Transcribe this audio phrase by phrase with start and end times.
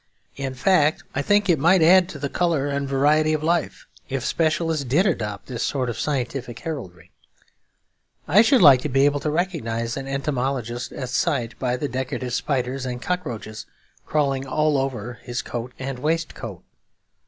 [0.35, 4.25] In fact, I think it might add to the colour and variety of life, if
[4.25, 7.11] specialists did adopt this sort of scientific heraldry.
[8.27, 12.33] I should like to be able to recognise an entomologist at sight by the decorative
[12.33, 13.67] spiders and cockroaches
[14.03, 16.63] crawling all over his coat and waistcoat.